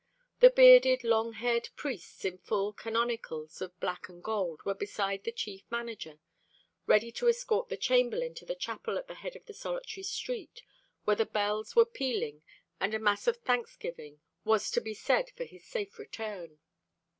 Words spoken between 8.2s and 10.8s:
to the chapel at the head of the solitary street,